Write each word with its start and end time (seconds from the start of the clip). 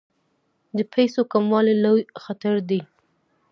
د 0.77 0.79
پیسو 0.93 1.21
کموالی 1.33 1.75
لوی 1.83 2.03
خطر 2.23 2.55
دی. 2.69 2.81